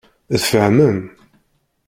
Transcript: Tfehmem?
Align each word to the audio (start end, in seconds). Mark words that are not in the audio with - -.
Tfehmem? 0.41 0.99